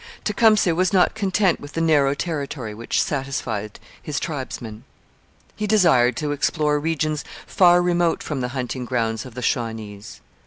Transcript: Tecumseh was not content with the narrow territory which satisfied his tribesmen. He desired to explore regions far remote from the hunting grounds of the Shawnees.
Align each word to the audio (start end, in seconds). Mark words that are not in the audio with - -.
Tecumseh 0.23 0.73
was 0.73 0.91
not 0.91 1.13
content 1.13 1.59
with 1.59 1.73
the 1.73 1.79
narrow 1.79 2.15
territory 2.15 2.73
which 2.73 2.99
satisfied 2.99 3.79
his 4.01 4.19
tribesmen. 4.19 4.83
He 5.55 5.67
desired 5.67 6.15
to 6.17 6.31
explore 6.31 6.79
regions 6.79 7.23
far 7.45 7.83
remote 7.83 8.23
from 8.23 8.41
the 8.41 8.47
hunting 8.57 8.83
grounds 8.85 9.27
of 9.27 9.35
the 9.35 9.43
Shawnees. 9.43 10.19